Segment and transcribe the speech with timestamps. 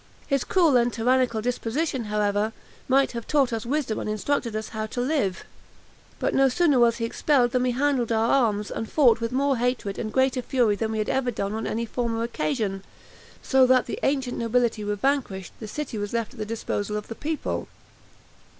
[0.25, 2.53] His cruel and tyrannical disposition, however,
[2.87, 5.43] might have taught us wisdom and instructed us how to live;
[6.17, 9.57] but no sooner was he expelled than we handled our arms, and fought with more
[9.57, 12.81] hatred, and greater fury than we had ever done on any former occasion;
[13.43, 17.07] so that the ancient nobility were vanquished the city was left at the disposal of
[17.07, 17.67] the people.